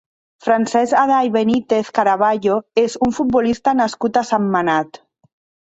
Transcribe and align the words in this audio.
Francesc 0.45 0.95
Aday 1.01 1.29
Benítez 1.35 1.91
Caraballo 1.99 2.57
és 2.85 2.97
un 3.09 3.15
futbolista 3.21 3.77
nascut 3.85 4.21
a 4.25 4.27
Sentmenat. 4.33 5.03